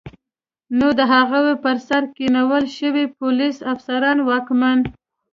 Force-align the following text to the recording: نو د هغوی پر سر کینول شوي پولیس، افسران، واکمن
نو 0.77 0.87
د 0.99 1.01
هغوی 1.13 1.55
پر 1.63 1.77
سر 1.87 2.03
کینول 2.17 2.65
شوي 2.77 3.05
پولیس، 3.19 3.57
افسران، 3.73 4.17
واکمن 4.29 4.79